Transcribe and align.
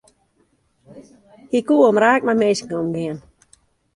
Hy 1.51 1.59
koe 1.67 1.85
omraak 1.89 2.21
mei 2.25 2.37
minsken 2.41 2.79
omgean. 2.81 3.17